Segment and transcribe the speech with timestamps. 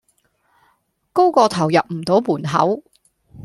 [1.13, 2.83] 高過頭入唔到門口